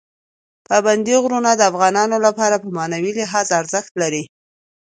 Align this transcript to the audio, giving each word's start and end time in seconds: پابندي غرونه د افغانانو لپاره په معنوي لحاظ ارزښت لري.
پابندي 0.67 1.15
غرونه 1.23 1.51
د 1.55 1.61
افغانانو 1.71 2.17
لپاره 2.25 2.55
په 2.63 2.67
معنوي 2.77 3.11
لحاظ 3.19 3.47
ارزښت 3.59 3.93
لري. 4.01 4.23